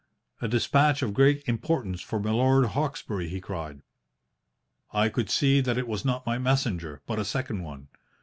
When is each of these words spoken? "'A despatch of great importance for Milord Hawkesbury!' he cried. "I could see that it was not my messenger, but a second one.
"'A 0.41 0.47
despatch 0.47 1.03
of 1.03 1.13
great 1.13 1.47
importance 1.47 2.01
for 2.01 2.19
Milord 2.19 2.65
Hawkesbury!' 2.69 3.29
he 3.29 3.39
cried. 3.39 3.83
"I 4.91 5.09
could 5.09 5.29
see 5.29 5.61
that 5.61 5.77
it 5.77 5.87
was 5.87 6.03
not 6.03 6.25
my 6.25 6.39
messenger, 6.39 7.03
but 7.05 7.19
a 7.19 7.23
second 7.23 7.61
one. 7.61 7.87